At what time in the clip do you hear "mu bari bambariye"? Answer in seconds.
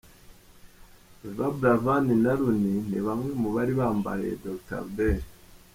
3.41-4.35